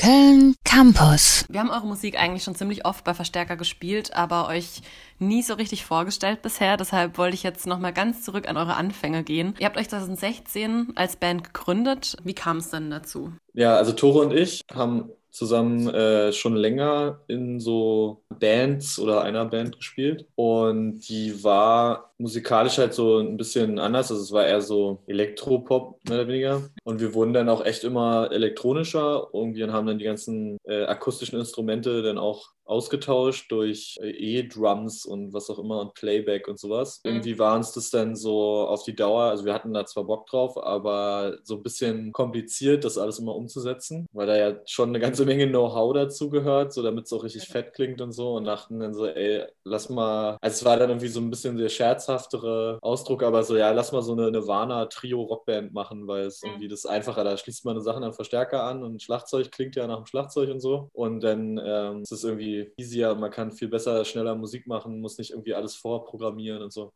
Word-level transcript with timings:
Köln 0.00 0.54
Campus. 0.64 1.44
Wir 1.50 1.60
haben 1.60 1.68
eure 1.68 1.86
Musik 1.86 2.18
eigentlich 2.18 2.42
schon 2.42 2.54
ziemlich 2.54 2.86
oft 2.86 3.04
bei 3.04 3.12
Verstärker 3.12 3.58
gespielt, 3.58 4.14
aber 4.14 4.48
euch 4.48 4.80
nie 5.18 5.42
so 5.42 5.52
richtig 5.52 5.84
vorgestellt 5.84 6.40
bisher. 6.40 6.78
Deshalb 6.78 7.18
wollte 7.18 7.34
ich 7.34 7.42
jetzt 7.42 7.66
nochmal 7.66 7.92
ganz 7.92 8.22
zurück 8.22 8.48
an 8.48 8.56
eure 8.56 8.76
Anfänge 8.76 9.24
gehen. 9.24 9.54
Ihr 9.58 9.66
habt 9.66 9.76
euch 9.76 9.90
2016 9.90 10.92
als 10.94 11.16
Band 11.16 11.44
gegründet. 11.44 12.16
Wie 12.24 12.32
kam 12.32 12.56
es 12.56 12.70
denn 12.70 12.90
dazu? 12.90 13.34
Ja, 13.52 13.76
also 13.76 13.92
Tore 13.92 14.20
und 14.20 14.32
ich 14.32 14.62
haben 14.72 15.10
zusammen 15.30 15.88
äh, 15.88 16.32
schon 16.32 16.56
länger 16.56 17.20
in 17.28 17.60
so 17.60 18.22
Bands 18.38 18.98
oder 18.98 19.22
einer 19.22 19.44
Band 19.44 19.76
gespielt 19.76 20.26
und 20.34 21.00
die 21.08 21.42
war 21.42 22.12
musikalisch 22.18 22.78
halt 22.78 22.94
so 22.94 23.18
ein 23.18 23.36
bisschen 23.36 23.78
anders. 23.78 24.10
Also 24.10 24.22
es 24.22 24.32
war 24.32 24.46
eher 24.46 24.60
so 24.60 25.02
Elektropop 25.06 26.00
mehr 26.08 26.18
oder 26.18 26.28
weniger 26.28 26.62
und 26.84 27.00
wir 27.00 27.14
wurden 27.14 27.32
dann 27.32 27.48
auch 27.48 27.64
echt 27.64 27.84
immer 27.84 28.30
elektronischer 28.30 29.28
irgendwie 29.32 29.62
und 29.62 29.72
haben 29.72 29.86
dann 29.86 29.98
die 29.98 30.04
ganzen 30.04 30.58
äh, 30.64 30.84
akustischen 30.84 31.38
Instrumente 31.38 32.02
dann 32.02 32.18
auch 32.18 32.50
ausgetauscht 32.70 33.50
durch 33.50 33.96
äh, 34.00 34.10
E-Drums 34.10 35.04
und 35.04 35.32
was 35.32 35.50
auch 35.50 35.58
immer 35.58 35.80
und 35.80 35.94
Playback 35.94 36.48
und 36.48 36.58
sowas. 36.58 37.00
Mhm. 37.04 37.10
Irgendwie 37.10 37.38
war 37.38 37.56
uns 37.56 37.72
das 37.72 37.90
dann 37.90 38.14
so 38.16 38.66
auf 38.66 38.84
die 38.84 38.94
Dauer, 38.94 39.24
also 39.24 39.44
wir 39.44 39.52
hatten 39.52 39.74
da 39.74 39.84
zwar 39.84 40.04
Bock 40.04 40.26
drauf, 40.26 40.56
aber 40.62 41.38
so 41.42 41.56
ein 41.56 41.62
bisschen 41.62 42.12
kompliziert, 42.12 42.84
das 42.84 42.96
alles 42.96 43.18
immer 43.18 43.34
umzusetzen, 43.34 44.06
weil 44.12 44.26
da 44.26 44.36
ja 44.36 44.56
schon 44.66 44.90
eine 44.90 45.00
ganze 45.00 45.26
Menge 45.26 45.48
Know-how 45.48 45.92
dazu 45.94 46.30
gehört, 46.30 46.72
so 46.72 46.82
damit 46.82 47.06
es 47.06 47.12
auch 47.12 47.24
richtig 47.24 47.48
fett 47.48 47.72
klingt 47.74 48.00
und 48.00 48.12
so. 48.12 48.34
Und 48.34 48.44
dachten 48.44 48.78
dann 48.78 48.94
so, 48.94 49.06
ey, 49.06 49.44
lass 49.64 49.88
mal, 49.90 50.38
also 50.40 50.54
es 50.54 50.64
war 50.64 50.76
dann 50.76 50.90
irgendwie 50.90 51.08
so 51.08 51.20
ein 51.20 51.30
bisschen 51.30 51.56
der 51.56 51.68
scherzhaftere 51.68 52.78
Ausdruck, 52.82 53.22
aber 53.22 53.42
so, 53.42 53.56
ja, 53.56 53.72
lass 53.72 53.92
mal 53.92 54.02
so 54.02 54.12
eine 54.12 54.30
Nirvana-Trio-Rockband 54.30 55.72
machen, 55.72 56.06
weil 56.06 56.26
es 56.26 56.42
irgendwie 56.42 56.68
das 56.68 56.86
einfacher, 56.86 57.24
da 57.24 57.36
schließt 57.36 57.64
man 57.64 57.74
eine 57.74 57.82
Sachen 57.82 58.04
an 58.04 58.12
Verstärker 58.12 58.62
an 58.62 58.84
und 58.84 59.02
Schlagzeug 59.02 59.50
klingt 59.50 59.74
ja 59.76 59.86
nach 59.86 59.96
dem 59.96 60.06
Schlagzeug 60.06 60.50
und 60.50 60.60
so. 60.60 60.88
Und 60.92 61.20
dann 61.20 61.60
ähm, 61.62 62.02
ist 62.02 62.12
es 62.12 62.24
irgendwie 62.24 62.59
easier, 62.76 63.14
man 63.14 63.30
kann 63.30 63.52
viel 63.52 63.68
besser, 63.68 64.04
schneller 64.04 64.34
Musik 64.34 64.66
machen, 64.66 65.00
muss 65.00 65.18
nicht 65.18 65.30
irgendwie 65.30 65.54
alles 65.54 65.76
vorprogrammieren 65.76 66.62
und 66.62 66.72
so. 66.72 66.92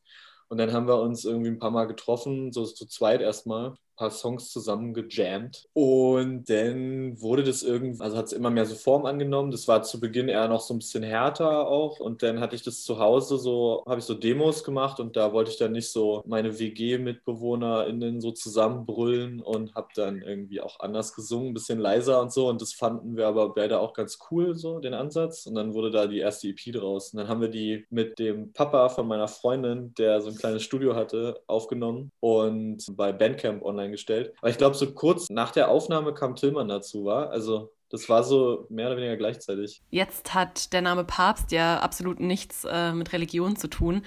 Und 0.49 0.59
dann 0.59 0.73
haben 0.73 0.87
wir 0.89 1.01
uns 1.01 1.25
irgendwie 1.25 1.51
ein 1.51 1.59
paar 1.59 1.71
Mal 1.71 1.87
getroffen, 1.87 2.53
so 2.53 2.65
zu 2.67 2.87
zweit 2.87 3.21
erstmal 3.21 3.75
paar 3.97 4.11
Songs 4.11 4.51
zusammen 4.51 4.95
gejammt. 4.95 5.69
Und 5.73 6.49
dann 6.51 7.21
wurde 7.21 7.45
das 7.45 7.63
irgendwie, 7.63 8.01
also 8.01 8.17
hat 8.17 8.27
es 8.27 8.33
immer 8.33 8.51
mehr 8.51 8.67
so 8.67 8.75
Form 8.75 9.07
angenommen. 9.07 9.51
Das 9.51 9.69
war 9.69 9.83
zu 9.83 10.01
Beginn 10.01 10.29
eher 10.29 10.49
noch 10.49 10.61
so 10.61 10.75
ein 10.75 10.79
bisschen 10.79 11.03
härter 11.03 11.69
auch. 11.69 12.01
Und 12.01 12.23
dann 12.23 12.41
hatte 12.41 12.57
ich 12.57 12.63
das 12.63 12.83
zu 12.83 12.99
Hause 12.99 13.39
so, 13.39 13.85
habe 13.87 13.99
ich 13.99 14.05
so 14.05 14.15
Demos 14.15 14.65
gemacht 14.65 15.01
und 15.01 15.17
da 15.17 15.33
wollte 15.33 15.51
ich 15.51 15.59
dann 15.59 15.73
nicht 15.73 15.91
so 15.91 16.23
meine 16.27 16.59
WG-MitbewohnerInnen 16.59 18.21
so 18.21 18.33
zusammenbrüllen 18.33 19.41
und 19.41 19.75
habe 19.75 19.89
dann 19.95 20.23
irgendwie 20.23 20.61
auch 20.61 20.81
anders 20.81 21.15
gesungen, 21.15 21.49
ein 21.49 21.55
bisschen 21.55 21.79
leiser 21.79 22.21
und 22.21 22.33
so. 22.33 22.49
Und 22.49 22.61
das 22.61 22.73
fanden 22.73 23.17
wir 23.17 23.27
aber 23.27 23.55
beide 23.55 23.81
auch 23.81 23.93
ganz 23.93 24.19
cool, 24.31 24.55
so 24.55 24.81
den 24.81 24.95
Ansatz. 24.95 25.47
Und 25.47 25.55
dann 25.55 25.75
wurde 25.75 25.91
da 25.91 26.07
die 26.07 26.19
erste 26.19 26.49
EP 26.49 26.73
draus. 26.73 27.13
Und 27.13 27.19
dann 27.19 27.29
haben 27.29 27.41
wir 27.41 27.49
die 27.49 27.87
mit 27.91 28.19
dem 28.19 28.53
Papa 28.53 28.89
von 28.89 29.07
meiner 29.07 29.29
Freundin, 29.29 29.95
der 29.99 30.21
so 30.21 30.31
ein 30.31 30.37
kleines 30.37 30.63
Studio 30.63 30.95
hatte, 30.95 31.41
aufgenommen. 31.47 32.11
Und 32.21 32.85
bei 32.97 33.13
Bandcamp 33.13 33.63
online 33.63 33.84
online 33.85 33.91
gestellt. 33.93 34.33
Aber 34.41 34.51
ich 34.51 34.59
glaube, 34.59 34.77
so 34.77 34.93
kurz 34.93 35.31
nach 35.31 35.51
der 35.51 35.69
Aufnahme 35.69 36.15
kam 36.15 36.37
Tillmann 36.37 36.69
dazu, 36.69 37.05
war. 37.05 37.31
Also 37.31 37.73
das 37.91 38.09
war 38.09 38.25
so 38.25 38.67
mehr 38.71 38.89
oder 38.89 38.97
weniger 38.97 39.17
gleichzeitig. 39.17 39.83
Jetzt 39.91 40.35
hat 40.35 40.73
der 40.73 40.83
Name 40.83 41.05
Papst 41.05 41.53
ja 41.53 41.81
absolut 41.81 42.21
nichts 42.21 42.65
äh, 42.65 42.93
mit 42.93 43.13
Religion 43.13 43.57
zu 43.57 43.69
tun. 43.69 44.03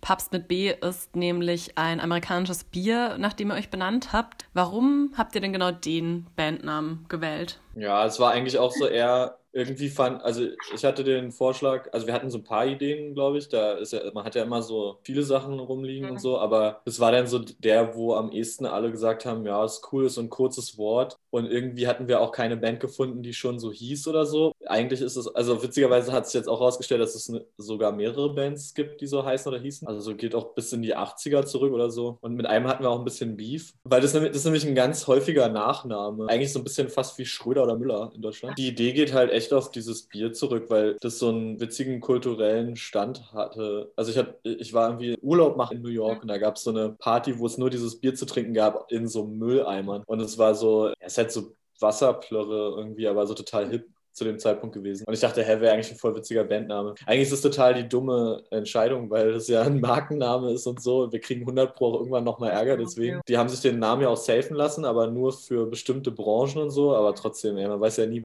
Papst 0.00 0.32
mit 0.32 0.48
B 0.48 0.72
ist 0.72 1.14
nämlich 1.14 1.78
ein 1.78 2.00
amerikanisches 2.00 2.64
Bier, 2.64 3.18
nach 3.18 3.34
dem 3.34 3.50
ihr 3.50 3.56
euch 3.56 3.70
benannt 3.70 4.12
habt. 4.12 4.46
Warum 4.52 5.12
habt 5.16 5.34
ihr 5.36 5.40
denn 5.40 5.52
genau 5.52 5.70
den 5.70 6.26
Bandnamen 6.34 7.06
gewählt? 7.08 7.60
Ja, 7.76 8.04
es 8.04 8.18
war 8.18 8.32
eigentlich 8.32 8.58
auch 8.58 8.72
so 8.72 8.86
eher 8.86 9.38
irgendwie 9.52 9.88
fand, 9.88 10.22
also 10.22 10.46
ich 10.74 10.84
hatte 10.84 11.04
den 11.04 11.30
Vorschlag, 11.30 11.88
also 11.92 12.06
wir 12.06 12.14
hatten 12.14 12.30
so 12.30 12.38
ein 12.38 12.44
paar 12.44 12.66
Ideen, 12.66 13.14
glaube 13.14 13.38
ich. 13.38 13.48
Da 13.48 13.72
ist 13.72 13.92
ja, 13.92 14.00
man 14.14 14.24
hat 14.24 14.34
ja 14.34 14.42
immer 14.42 14.62
so 14.62 14.98
viele 15.02 15.22
Sachen 15.22 15.58
rumliegen 15.58 16.06
mhm. 16.06 16.12
und 16.12 16.20
so, 16.20 16.38
aber 16.38 16.80
es 16.84 17.00
war 17.00 17.12
dann 17.12 17.26
so 17.26 17.38
der, 17.38 17.94
wo 17.94 18.14
am 18.14 18.32
ehesten 18.32 18.66
alle 18.66 18.90
gesagt 18.90 19.26
haben, 19.26 19.44
ja, 19.44 19.64
ist 19.64 19.92
cool, 19.92 20.06
ist 20.06 20.14
so 20.14 20.22
ein 20.22 20.30
kurzes 20.30 20.78
Wort. 20.78 21.18
Und 21.30 21.46
irgendwie 21.46 21.86
hatten 21.86 22.08
wir 22.08 22.20
auch 22.20 22.32
keine 22.32 22.56
Band 22.56 22.80
gefunden, 22.80 23.22
die 23.22 23.34
schon 23.34 23.58
so 23.58 23.72
hieß 23.72 24.08
oder 24.08 24.26
so. 24.26 24.52
Eigentlich 24.66 25.00
ist 25.00 25.16
es, 25.16 25.28
also 25.34 25.62
witzigerweise 25.62 26.12
hat 26.12 26.26
es 26.26 26.32
jetzt 26.32 26.48
auch 26.48 26.60
herausgestellt, 26.60 27.00
dass 27.00 27.14
es 27.14 27.28
ne, 27.28 27.44
sogar 27.56 27.92
mehrere 27.92 28.34
Bands 28.34 28.74
gibt, 28.74 29.00
die 29.00 29.06
so 29.06 29.24
heißen 29.24 29.52
oder 29.52 29.60
hießen. 29.60 29.86
Also 29.86 30.00
so 30.00 30.14
geht 30.14 30.34
auch 30.34 30.54
bis 30.54 30.72
in 30.72 30.82
die 30.82 30.96
80er 30.96 31.44
zurück 31.44 31.72
oder 31.72 31.90
so. 31.90 32.18
Und 32.20 32.34
mit 32.34 32.46
einem 32.46 32.68
hatten 32.68 32.82
wir 32.84 32.90
auch 32.90 32.98
ein 32.98 33.04
bisschen 33.04 33.36
Beef, 33.36 33.74
weil 33.84 34.00
das, 34.00 34.12
das 34.12 34.22
ist 34.22 34.44
nämlich 34.44 34.66
ein 34.66 34.74
ganz 34.74 35.06
häufiger 35.06 35.48
Nachname. 35.48 36.28
Eigentlich 36.28 36.52
so 36.52 36.60
ein 36.60 36.64
bisschen 36.64 36.88
fast 36.88 37.18
wie 37.18 37.26
Schröder 37.26 37.64
oder 37.64 37.76
Müller 37.76 38.12
in 38.14 38.22
Deutschland. 38.22 38.58
Die 38.58 38.68
Idee 38.68 38.92
geht 38.92 39.12
halt 39.12 39.30
echt 39.30 39.41
echt 39.42 39.52
auf 39.52 39.70
dieses 39.70 40.02
Bier 40.02 40.32
zurück, 40.32 40.66
weil 40.68 40.96
das 41.00 41.18
so 41.18 41.28
einen 41.28 41.60
witzigen 41.60 42.00
kulturellen 42.00 42.76
Stand 42.76 43.32
hatte. 43.32 43.92
Also 43.96 44.10
ich, 44.10 44.18
hab, 44.18 44.38
ich 44.44 44.72
war 44.72 44.88
irgendwie 44.88 45.18
Urlaub 45.20 45.56
machen 45.56 45.76
in 45.78 45.82
New 45.82 45.88
York 45.88 46.22
und 46.22 46.28
da 46.28 46.38
gab 46.38 46.56
es 46.56 46.62
so 46.62 46.70
eine 46.70 46.90
Party, 46.90 47.38
wo 47.38 47.46
es 47.46 47.58
nur 47.58 47.70
dieses 47.70 48.00
Bier 48.00 48.14
zu 48.14 48.26
trinken 48.26 48.54
gab 48.54 48.90
in 48.90 49.08
so 49.08 49.24
Mülleimern. 49.24 50.04
Und 50.06 50.20
es 50.20 50.38
war 50.38 50.54
so, 50.54 50.92
es 51.00 51.18
hat 51.18 51.32
so 51.32 51.54
Wasserplörre 51.80 52.76
irgendwie, 52.78 53.08
aber 53.08 53.26
so 53.26 53.34
total 53.34 53.68
hip 53.68 53.88
zu 54.12 54.24
dem 54.24 54.38
Zeitpunkt 54.38 54.74
gewesen. 54.74 55.04
Und 55.06 55.14
ich 55.14 55.20
dachte, 55.20 55.42
hä, 55.42 55.60
wäre 55.60 55.72
eigentlich 55.72 55.90
ein 55.90 55.96
voll 55.96 56.14
witziger 56.14 56.44
Bandname. 56.44 56.94
Eigentlich 57.06 57.28
ist 57.28 57.32
es 57.32 57.40
total 57.40 57.74
die 57.74 57.88
dumme 57.88 58.42
Entscheidung, 58.50 59.10
weil 59.10 59.32
das 59.32 59.48
ja 59.48 59.62
ein 59.62 59.80
Markenname 59.80 60.52
ist 60.52 60.66
und 60.66 60.82
so. 60.82 61.10
Wir 61.10 61.20
kriegen 61.20 61.40
100 61.42 61.74
Pro 61.74 61.94
irgendwann 61.94 62.24
nochmal 62.24 62.50
Ärger 62.50 62.76
deswegen. 62.76 63.20
Die 63.26 63.38
haben 63.38 63.48
sich 63.48 63.60
den 63.60 63.78
Namen 63.78 64.02
ja 64.02 64.08
auch 64.08 64.18
safen 64.18 64.54
lassen, 64.54 64.84
aber 64.84 65.06
nur 65.06 65.32
für 65.32 65.66
bestimmte 65.66 66.10
Branchen 66.10 66.58
und 66.58 66.70
so. 66.70 66.94
Aber 66.94 67.14
trotzdem, 67.14 67.56
ey, 67.56 67.66
man 67.66 67.80
weiß 67.80 67.96
ja 67.96 68.06
nie, 68.06 68.22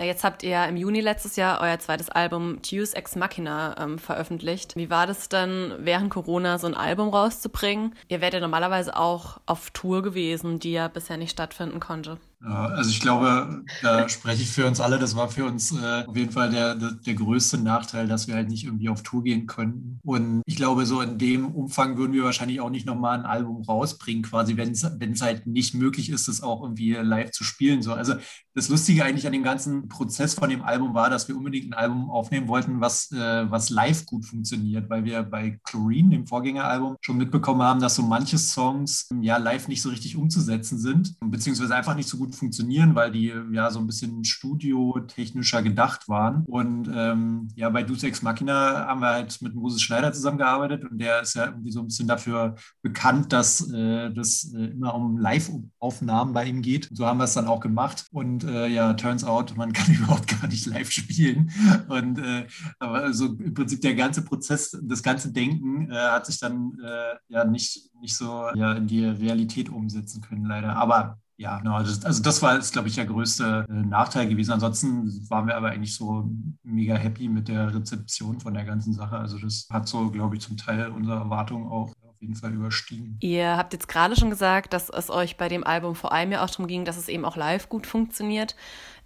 jetzt 0.00 0.24
habt 0.24 0.42
ihr 0.42 0.64
im 0.66 0.76
Juni 0.76 1.00
letztes 1.00 1.36
Jahr 1.36 1.60
euer 1.60 1.78
zweites 1.78 2.08
Album 2.08 2.60
Deus 2.62 2.94
Ex 2.94 3.14
Machina 3.14 3.76
ähm, 3.78 3.98
veröffentlicht. 3.98 4.74
Wie 4.76 4.90
war 4.90 5.06
das 5.06 5.28
dann, 5.28 5.74
während 5.78 6.10
Corona 6.10 6.58
so 6.58 6.66
ein 6.66 6.74
Album 6.74 7.10
rauszubringen? 7.10 7.94
Ihr 8.08 8.20
wärt 8.20 8.34
ja 8.34 8.40
normalerweise 8.40 8.96
auch 8.96 9.40
auf 9.46 9.70
Tour 9.70 10.02
gewesen, 10.02 10.58
die 10.58 10.72
ja 10.72 10.88
bisher 10.88 11.16
nicht 11.16 11.30
stattfinden 11.30 11.80
konnte. 11.80 12.18
Also 12.44 12.90
ich 12.90 13.00
glaube, 13.00 13.64
da 13.80 14.08
spreche 14.08 14.42
ich 14.42 14.50
für 14.50 14.66
uns 14.66 14.80
alle. 14.80 14.98
Das 14.98 15.16
war 15.16 15.28
für 15.28 15.46
uns 15.46 15.72
äh, 15.72 16.04
auf 16.06 16.16
jeden 16.16 16.30
Fall 16.30 16.50
der, 16.50 16.74
der, 16.74 16.92
der, 16.92 17.14
größte 17.14 17.58
Nachteil, 17.58 18.06
dass 18.06 18.28
wir 18.28 18.34
halt 18.34 18.48
nicht 18.48 18.64
irgendwie 18.64 18.90
auf 18.90 19.02
Tour 19.02 19.22
gehen 19.22 19.46
könnten. 19.46 19.98
Und 20.02 20.42
ich 20.44 20.56
glaube, 20.56 20.84
so 20.84 21.00
in 21.00 21.16
dem 21.16 21.46
Umfang 21.46 21.96
würden 21.96 22.12
wir 22.12 22.24
wahrscheinlich 22.24 22.60
auch 22.60 22.70
nicht 22.70 22.86
nochmal 22.86 23.18
ein 23.18 23.24
Album 23.24 23.62
rausbringen, 23.62 24.22
quasi, 24.22 24.56
wenn 24.56 24.72
es 24.72 25.22
halt 25.22 25.46
nicht 25.46 25.74
möglich 25.74 26.10
ist, 26.10 26.28
das 26.28 26.42
auch 26.42 26.62
irgendwie 26.62 26.92
live 26.92 27.30
zu 27.30 27.44
spielen. 27.44 27.82
So. 27.82 27.94
Also 27.94 28.14
das 28.54 28.68
Lustige 28.68 29.04
eigentlich 29.04 29.26
an 29.26 29.32
dem 29.32 29.42
ganzen 29.42 29.88
Prozess 29.88 30.34
von 30.34 30.50
dem 30.50 30.62
Album 30.62 30.94
war, 30.94 31.10
dass 31.10 31.26
wir 31.28 31.36
unbedingt 31.36 31.68
ein 31.68 31.74
Album 31.74 32.10
aufnehmen 32.10 32.46
wollten, 32.46 32.80
was, 32.80 33.10
äh, 33.10 33.50
was 33.50 33.70
live 33.70 34.06
gut 34.06 34.24
funktioniert, 34.24 34.88
weil 34.90 35.04
wir 35.04 35.22
bei 35.22 35.58
Chlorine, 35.64 36.10
dem 36.10 36.26
Vorgängeralbum, 36.26 36.96
schon 37.00 37.16
mitbekommen 37.16 37.62
haben, 37.62 37.80
dass 37.80 37.96
so 37.96 38.02
manche 38.02 38.38
Songs 38.38 39.08
ja 39.20 39.38
live 39.38 39.68
nicht 39.68 39.82
so 39.82 39.88
richtig 39.88 40.16
umzusetzen 40.16 40.78
sind, 40.78 41.16
beziehungsweise 41.20 41.74
einfach 41.74 41.96
nicht 41.96 42.08
so 42.08 42.16
gut 42.16 42.33
funktionieren, 42.34 42.94
weil 42.94 43.10
die 43.10 43.32
ja 43.52 43.70
so 43.70 43.78
ein 43.78 43.86
bisschen 43.86 44.24
studiotechnischer 44.24 45.62
gedacht 45.62 46.08
waren. 46.08 46.44
Und 46.46 46.90
ähm, 46.94 47.48
ja, 47.54 47.70
bei 47.70 47.82
Deus 47.82 48.02
Ex 48.02 48.22
Machina 48.22 48.86
haben 48.86 49.00
wir 49.00 49.10
halt 49.10 49.40
mit 49.42 49.54
Moses 49.54 49.82
Schneider 49.82 50.12
zusammengearbeitet 50.12 50.84
und 50.84 50.98
der 50.98 51.22
ist 51.22 51.34
ja 51.34 51.46
irgendwie 51.46 51.70
so 51.70 51.80
ein 51.80 51.86
bisschen 51.86 52.08
dafür 52.08 52.56
bekannt, 52.82 53.32
dass 53.32 53.70
äh, 53.72 54.12
das 54.12 54.52
äh, 54.54 54.66
immer 54.66 54.94
um 54.94 55.18
Live-Aufnahmen 55.18 56.32
bei 56.32 56.46
ihm 56.46 56.62
geht. 56.62 56.88
So 56.92 57.06
haben 57.06 57.18
wir 57.18 57.24
es 57.24 57.34
dann 57.34 57.46
auch 57.46 57.60
gemacht. 57.60 58.06
Und 58.12 58.44
äh, 58.44 58.66
ja, 58.68 58.92
turns 58.94 59.24
out, 59.24 59.56
man 59.56 59.72
kann 59.72 59.94
überhaupt 59.94 60.28
gar 60.28 60.48
nicht 60.48 60.66
live 60.66 60.90
spielen. 60.90 61.50
Und 61.88 62.18
äh, 62.18 62.46
aber 62.78 63.12
so 63.12 63.26
im 63.26 63.54
Prinzip 63.54 63.80
der 63.80 63.94
ganze 63.94 64.22
Prozess, 64.22 64.78
das 64.82 65.02
ganze 65.02 65.32
Denken 65.32 65.90
äh, 65.90 65.94
hat 65.94 66.26
sich 66.26 66.38
dann 66.38 66.78
äh, 66.84 67.16
ja 67.28 67.44
nicht, 67.44 67.90
nicht 68.00 68.16
so 68.16 68.48
ja, 68.54 68.74
in 68.74 68.86
die 68.86 69.04
Realität 69.04 69.68
umsetzen 69.68 70.20
können, 70.20 70.44
leider. 70.44 70.76
Aber 70.76 71.18
ja, 71.36 71.58
genau. 71.58 71.74
Also, 71.74 72.06
also 72.06 72.22
das 72.22 72.42
war, 72.42 72.58
glaube 72.58 72.88
ich, 72.88 72.94
der 72.94 73.06
größte 73.06 73.66
äh, 73.68 73.72
Nachteil 73.72 74.28
gewesen. 74.28 74.52
Ansonsten 74.52 75.08
waren 75.28 75.46
wir 75.46 75.56
aber 75.56 75.70
eigentlich 75.70 75.96
so 75.96 76.30
mega 76.62 76.94
happy 76.94 77.28
mit 77.28 77.48
der 77.48 77.74
Rezeption 77.74 78.40
von 78.40 78.54
der 78.54 78.64
ganzen 78.64 78.92
Sache. 78.92 79.16
Also 79.18 79.38
das 79.38 79.66
hat 79.70 79.88
so, 79.88 80.10
glaube 80.10 80.36
ich, 80.36 80.42
zum 80.42 80.56
Teil 80.56 80.90
unsere 80.90 81.16
Erwartungen 81.16 81.66
auch 81.66 81.92
jeden 82.24 82.34
Fall 82.36 82.54
überstiegen. 82.54 83.18
Ihr 83.20 83.56
habt 83.56 83.72
jetzt 83.72 83.88
gerade 83.88 84.16
schon 84.16 84.30
gesagt, 84.30 84.72
dass 84.72 84.88
es 84.88 85.10
euch 85.10 85.36
bei 85.36 85.48
dem 85.48 85.64
Album 85.64 85.94
vor 85.94 86.12
allem 86.12 86.32
ja 86.32 86.42
auch 86.42 86.50
darum 86.50 86.66
ging, 86.66 86.84
dass 86.84 86.96
es 86.96 87.08
eben 87.08 87.24
auch 87.24 87.36
live 87.36 87.68
gut 87.68 87.86
funktioniert. 87.86 88.56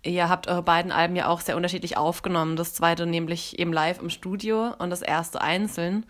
Ihr 0.04 0.28
habt 0.28 0.46
eure 0.46 0.62
beiden 0.62 0.92
Alben 0.92 1.16
ja 1.16 1.26
auch 1.26 1.40
sehr 1.40 1.56
unterschiedlich 1.56 1.96
aufgenommen. 1.96 2.54
Das 2.54 2.72
zweite 2.72 3.04
nämlich 3.04 3.58
eben 3.58 3.72
live 3.72 4.00
im 4.00 4.10
Studio 4.10 4.72
und 4.78 4.90
das 4.90 5.02
erste 5.02 5.40
einzeln. 5.40 6.06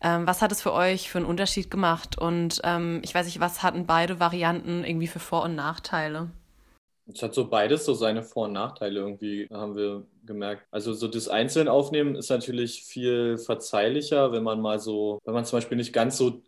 Ähm, 0.00 0.26
was 0.26 0.42
hat 0.42 0.50
es 0.50 0.60
für 0.60 0.72
euch 0.72 1.08
für 1.08 1.18
einen 1.18 1.26
Unterschied 1.26 1.70
gemacht? 1.70 2.18
Und 2.18 2.60
ähm, 2.64 3.00
ich 3.04 3.14
weiß 3.14 3.26
nicht, 3.26 3.38
was 3.38 3.62
hatten 3.62 3.86
beide 3.86 4.18
Varianten 4.18 4.82
irgendwie 4.82 5.06
für 5.06 5.20
Vor- 5.20 5.44
und 5.44 5.54
Nachteile? 5.54 6.30
Es 7.12 7.22
hat 7.22 7.34
so 7.34 7.48
beides 7.48 7.86
so 7.86 7.94
seine 7.94 8.22
Vor- 8.22 8.46
und 8.46 8.52
Nachteile 8.52 9.00
irgendwie, 9.00 9.48
haben 9.50 9.74
wir 9.76 10.06
gemerkt. 10.24 10.66
Also 10.70 10.92
so 10.92 11.08
das 11.08 11.28
Einzelne 11.28 11.72
aufnehmen 11.72 12.14
ist 12.16 12.28
natürlich 12.28 12.84
viel 12.84 13.38
verzeihlicher, 13.38 14.30
wenn 14.32 14.42
man 14.42 14.60
mal 14.60 14.78
so, 14.78 15.18
wenn 15.24 15.32
man 15.34 15.44
zum 15.46 15.56
Beispiel 15.56 15.78
nicht 15.78 15.92
ganz 15.94 16.18
so 16.18 16.42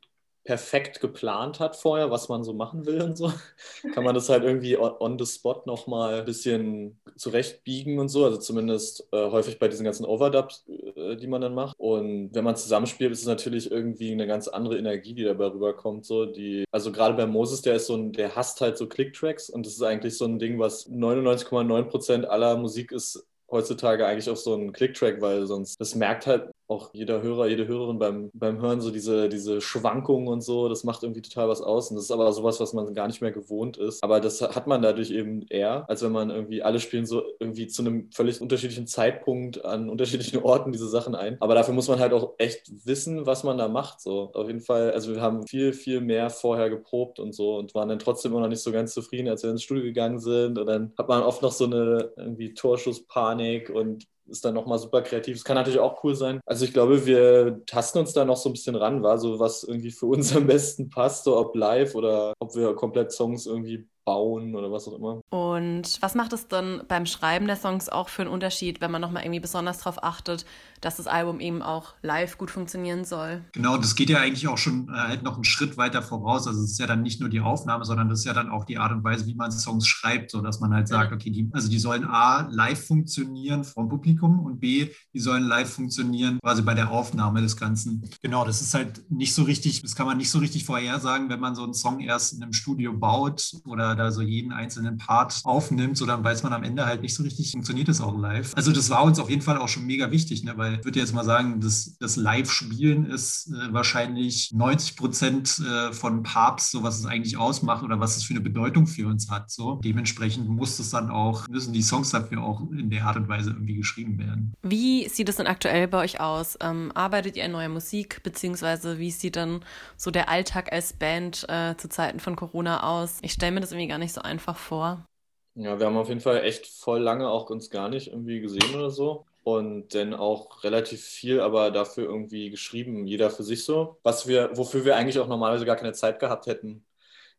perfekt 0.51 1.01
geplant 1.01 1.61
hat 1.61 1.77
vorher, 1.77 2.11
was 2.11 2.29
man 2.29 2.43
so 2.43 2.53
machen 2.53 2.85
will 2.85 3.03
und 3.03 3.17
so, 3.17 3.33
kann 3.95 4.03
man 4.03 4.17
das 4.17 4.29
halt 4.29 4.43
irgendwie 4.43 4.77
on, 4.77 5.17
the 5.17 5.25
spot 5.25 5.63
nochmal 5.65 6.19
ein 6.19 6.25
bisschen 6.25 7.01
zurechtbiegen 7.15 8.01
und 8.01 8.09
so. 8.09 8.25
Also 8.25 8.39
zumindest 8.39 9.07
äh, 9.13 9.31
häufig 9.31 9.61
bei 9.61 9.69
diesen 9.69 9.85
ganzen 9.85 10.05
Overdubs, 10.05 10.67
äh, 10.97 11.15
die 11.15 11.29
man 11.29 11.41
dann 11.41 11.55
macht. 11.55 11.77
Und 11.79 12.35
wenn 12.35 12.43
man 12.43 12.57
zusammenspielt, 12.57 13.13
ist 13.13 13.21
es 13.21 13.27
natürlich 13.29 13.71
irgendwie 13.71 14.11
eine 14.11 14.27
ganz 14.27 14.49
andere 14.49 14.77
Energie, 14.77 15.15
die 15.15 15.23
dabei 15.23 15.47
rüberkommt. 15.47 16.05
So 16.05 16.27
die, 16.27 16.65
also 16.73 16.91
gerade 16.91 17.15
bei 17.15 17.27
Moses, 17.27 17.63
der 17.63 17.77
ist 17.77 17.87
so 17.87 17.95
ein, 17.95 18.11
der 18.11 18.35
hasst 18.35 18.61
halt 18.61 18.77
so 18.77 18.89
Clicktracks 18.89 19.51
und 19.51 19.65
das 19.65 19.75
ist 19.75 19.83
eigentlich 19.83 20.19
so 20.19 20.25
ein 20.25 20.41
Ding, 20.41 20.59
was 20.59 20.91
99,9 20.91 21.85
Prozent 21.85 22.27
aller 22.29 22.57
Musik 22.57 22.91
ist 22.91 23.25
heutzutage 23.53 24.05
eigentlich 24.05 24.29
auf 24.29 24.39
so 24.39 24.55
einen 24.55 24.73
Clicktrack, 24.73 25.21
weil 25.21 25.47
sonst, 25.47 25.81
das 25.81 25.95
merkt 25.95 26.27
halt 26.27 26.51
auch 26.71 26.95
jeder 26.95 27.23
Hörer, 27.23 27.49
jede 27.49 27.67
Hörerin 27.67 27.99
beim, 27.99 28.31
beim 28.33 28.61
Hören 28.61 28.81
so 28.81 28.91
diese, 28.91 29.29
diese 29.29 29.61
Schwankungen 29.61 30.29
und 30.29 30.41
so, 30.43 30.69
das 30.69 30.85
macht 30.85 31.03
irgendwie 31.03 31.23
total 31.23 31.49
was 31.49 31.61
aus. 31.61 31.91
Und 31.91 31.97
das 31.97 32.05
ist 32.05 32.11
aber 32.11 32.33
sowas, 32.33 32.61
was 32.61 32.73
man 32.73 32.95
gar 32.95 33.09
nicht 33.09 33.21
mehr 33.21 33.33
gewohnt 33.33 33.77
ist. 33.77 34.03
Aber 34.03 34.21
das 34.21 34.41
hat 34.41 34.67
man 34.67 34.81
dadurch 34.81 35.11
eben 35.11 35.43
eher, 35.49 35.89
als 35.89 36.03
wenn 36.03 36.13
man 36.13 36.31
irgendwie 36.31 36.63
alle 36.63 36.81
spielen 36.81 37.07
so 37.07 37.23
irgendwie 37.41 37.67
zu 37.67 37.83
einem 37.83 38.11
völlig 38.13 38.41
unterschiedlichen 38.41 38.87
Zeitpunkt 38.87 39.65
an 39.65 39.89
unterschiedlichen 39.91 40.39
Orten 40.43 40.73
diese 40.73 40.89
Sachen 40.89 41.15
ein. 41.15 41.37
Aber 41.41 41.55
dafür 41.55 41.75
muss 41.75 41.89
man 41.89 41.99
halt 41.99 42.13
auch 42.13 42.35
echt 42.39 42.71
wissen, 42.85 43.27
was 43.27 43.43
man 43.43 43.59
da 43.59 43.69
macht. 43.69 44.01
So, 44.01 44.31
auf 44.33 44.47
jeden 44.47 44.61
Fall, 44.61 44.93
also 44.93 45.15
wir 45.15 45.21
haben 45.21 45.47
viel, 45.47 45.73
viel 45.73 46.01
mehr 46.01 46.31
vorher 46.31 46.71
geprobt 46.71 47.19
und 47.19 47.35
so 47.35 47.57
und 47.57 47.75
waren 47.75 47.89
dann 47.89 47.99
trotzdem 47.99 48.33
immer 48.33 48.43
noch 48.43 48.49
nicht 48.49 48.63
so 48.63 48.71
ganz 48.71 48.95
zufrieden, 48.95 49.29
als 49.29 49.43
wir 49.43 49.51
ins 49.51 49.65
Studio 49.65 49.83
gegangen 49.83 50.21
sind. 50.21 50.59
Und 50.59 50.67
dann 50.67 50.93
hat 50.97 51.09
man 51.09 51.23
oft 51.23 51.43
noch 51.43 51.53
so 51.53 51.65
eine 51.65 52.13
irgendwie 52.17 52.55
Torschusspanik 52.55 53.71
und 53.71 54.07
ist 54.31 54.45
dann 54.45 54.55
nochmal 54.55 54.79
super 54.79 55.03
kreativ. 55.03 55.37
Es 55.37 55.45
kann 55.45 55.57
natürlich 55.57 55.81
auch 55.81 56.03
cool 56.05 56.15
sein. 56.15 56.41
Also 56.47 56.65
ich 56.65 56.73
glaube, 56.73 57.07
wir 57.07 57.63
tasten 57.67 57.99
uns 57.99 58.13
da 58.13 58.25
noch 58.25 58.37
so 58.37 58.49
ein 58.49 58.53
bisschen 58.53 58.77
ran, 58.77 59.03
war 59.03 59.19
so 59.19 59.39
was 59.39 59.65
irgendwie 59.65 59.91
für 59.91 60.07
uns 60.07 60.35
am 60.37 60.47
besten 60.47 60.89
passt, 60.91 61.25
so 61.25 61.37
ob 61.37 61.55
live 61.57 61.95
oder 61.95 62.33
ob 62.41 62.55
wir 62.55 62.75
komplett 62.75 63.13
Songs 63.13 63.47
irgendwie 63.47 63.87
bauen 64.05 64.55
oder 64.55 64.71
was 64.73 64.89
auch 64.89 64.95
immer. 64.95 65.21
Und 65.31 65.99
was 66.01 66.15
macht 66.15 66.33
es 66.33 66.49
dann 66.49 66.83
beim 66.89 67.07
Schreiben 67.07 67.47
der 67.47 67.57
Songs 67.57 67.89
auch 67.89 68.09
für 68.09 68.23
einen 68.23 68.31
Unterschied, 68.31 68.81
wenn 68.81 68.91
man 68.91 69.01
nochmal 69.01 69.25
irgendwie 69.25 69.41
besonders 69.41 69.79
darauf 69.79 70.03
achtet, 70.03 70.45
dass 70.81 70.97
das 70.97 71.07
Album 71.07 71.41
eben 71.41 71.63
auch 71.63 71.95
live 72.03 72.39
gut 72.39 72.51
funktionieren 72.51 73.05
soll? 73.05 73.45
Genau, 73.53 73.77
das 73.77 73.95
geht 73.95 74.11
ja 74.11 74.19
eigentlich 74.19 74.49
auch 74.49 74.59
schon 74.59 74.89
äh, 74.89 74.93
halt 74.93 75.23
noch 75.23 75.35
einen 75.35 75.45
Schritt 75.45 75.77
weiter 75.77 76.03
voraus. 76.03 76.47
Also 76.47 76.63
es 76.63 76.73
ist 76.73 76.79
ja 76.79 76.87
dann 76.87 77.03
nicht 77.03 77.21
nur 77.21 77.29
die 77.29 77.41
Aufnahme, 77.41 77.85
sondern 77.85 78.09
das 78.09 78.21
ist 78.21 78.25
ja 78.25 78.33
dann 78.33 78.51
auch 78.51 78.65
die 78.65 78.79
Art 78.79 78.93
und 78.93 79.05
Weise, 79.05 79.27
wie 79.27 79.35
man 79.35 79.53
Songs 79.53 79.87
schreibt, 79.87 80.31
so 80.31 80.41
dass 80.41 80.61
man 80.61 80.73
halt 80.73 80.89
sagt, 80.89 81.13
okay, 81.13 81.31
die, 81.31 81.49
also 81.53 81.69
die 81.69 81.79
sollen 81.79 82.05
A, 82.05 82.49
live 82.51 82.87
funktionieren 82.87 83.65
vom 83.65 83.89
Publikum 83.89 84.41
und 84.41 84.61
B, 84.61 84.89
die 85.13 85.21
sollen 85.21 85.45
live 85.45 85.73
funktionieren 85.73 86.39
quasi 86.43 86.63
bei 86.63 86.75
der 86.75 86.91
Aufnahme 86.91 87.43
des 87.43 87.57
Ganzen. 87.57 88.09
Genau, 88.23 88.45
das 88.45 88.61
ist 88.61 88.75
halt 88.75 89.11
nicht 89.11 89.35
so 89.35 89.43
richtig, 89.43 89.83
das 89.83 89.95
kann 89.95 90.07
man 90.07 90.17
nicht 90.17 90.31
so 90.31 90.39
richtig 90.39 90.65
vorhersagen, 90.65 91.29
wenn 91.29 91.41
man 91.41 91.55
so 91.55 91.65
einen 91.65 91.75
Song 91.75 92.01
erst 92.01 92.33
in 92.33 92.43
einem 92.43 92.53
Studio 92.53 92.93
baut 92.93 93.53
oder 93.65 93.90
da 93.95 94.11
so 94.11 94.23
jeden 94.23 94.53
einzelnen 94.53 94.99
Part 94.99 95.41
aufnimmt, 95.45 95.97
so 95.97 96.07
dann 96.07 96.25
weiß 96.25 96.43
man 96.43 96.53
am 96.53 96.63
Ende 96.63 96.87
halt 96.87 97.03
nicht 97.03 97.15
so 97.15 97.23
richtig, 97.23 97.53
funktioniert 97.53 97.89
das 97.89 98.01
auch 98.01 98.19
live. 98.19 98.53
Also 98.57 98.73
das 98.73 98.91
war 98.91 99.05
uns 99.05 99.19
auf 99.19 99.31
jeden 99.31 99.43
Fall 99.43 99.59
auch 99.59 99.69
schon 99.69 99.87
mega 99.87 100.11
wichtig, 100.11 100.45
ne? 100.45 100.55
weil 100.57 100.75
ich 100.75 100.85
würde 100.85 101.01
jetzt 101.01 101.15
mal 101.15 101.25
sagen, 101.25 101.61
das, 101.61 101.97
das 101.99 102.17
Live-Spielen 102.17 103.07
ist 103.07 103.49
äh, 103.49 103.73
wahrscheinlich 103.73 104.53
90 104.53 104.97
Prozent 104.97 105.59
äh, 105.61 105.93
von 105.93 106.23
Parts, 106.23 106.71
so 106.71 106.83
was 106.83 106.99
es 106.99 107.07
eigentlich 107.07 107.37
ausmacht 107.37 107.83
oder 107.83 108.01
was 108.01 108.17
es 108.17 108.25
für 108.25 108.35
eine 108.35 108.41
Bedeutung 108.41 108.87
für 108.87 109.07
uns 109.07 109.31
hat. 109.31 109.51
So 109.51 109.81
dementsprechend 109.83 110.49
muss 110.49 110.79
es 110.79 110.91
dann 110.91 111.11
auch, 111.11 111.49
müssen 111.49 111.73
die 111.73 111.83
Songs 111.83 112.11
dafür 112.11 112.43
auch 112.43 112.61
in 112.71 112.91
der 112.91 113.05
Art 113.05 113.17
und 113.17 113.29
Weise 113.29 113.51
irgendwie 113.51 113.77
geschrieben 113.77 114.19
werden. 114.19 114.55
Wie 114.63 115.09
sieht 115.09 115.29
es 115.29 115.37
denn 115.37 115.47
aktuell 115.47 115.89
bei 115.89 115.99
euch 115.99 116.21
aus? 116.21 116.57
Ähm, 116.61 116.93
arbeitet 116.95 117.37
ihr 117.37 117.45
an 117.45 117.53
neuer 117.53 117.69
Musik, 117.69 118.23
beziehungsweise 118.23 118.99
wie 118.99 119.11
sieht 119.11 119.37
dann 119.37 119.61
so 119.97 120.11
der 120.11 120.29
Alltag 120.29 120.73
als 120.73 120.93
Band 120.93 121.47
äh, 121.49 121.77
zu 121.77 121.89
Zeiten 121.89 122.21
von 122.21 122.37
Corona 122.37 122.83
aus? 122.83 123.19
Ich 123.23 123.33
stelle 123.33 123.53
mir 123.53 123.61
das 123.61 123.73
irgendwie 123.73 123.80
gar 123.87 123.99
nicht 123.99 124.13
so 124.13 124.21
einfach 124.23 124.57
vor. 124.57 125.07
Ja, 125.55 125.79
wir 125.79 125.87
haben 125.87 125.97
auf 125.97 126.09
jeden 126.09 126.21
Fall 126.21 126.45
echt 126.45 126.67
voll 126.67 127.01
lange 127.01 127.29
auch 127.29 127.51
uns 127.51 127.71
gar 127.71 127.89
nicht 127.89 128.09
irgendwie 128.09 128.41
gesehen 128.41 128.75
oder 128.75 128.91
so. 128.91 129.27
Und 129.43 129.95
dann 129.95 130.15
auch 130.15 130.65
relativ 130.65 131.03
viel, 131.03 131.41
aber 131.41 131.71
dafür 131.71 132.05
irgendwie 132.05 132.51
geschrieben, 132.51 133.07
jeder 133.07 133.31
für 133.31 133.43
sich 133.43 133.65
so, 133.65 133.99
was 134.03 134.27
wir, 134.29 134.51
wofür 134.57 134.85
wir 134.85 134.97
eigentlich 134.97 135.19
auch 135.19 135.29
normalerweise 135.29 135.65
gar 135.65 135.77
keine 135.77 135.93
Zeit 135.93 136.19
gehabt 136.21 136.47
hätten. 136.47 136.85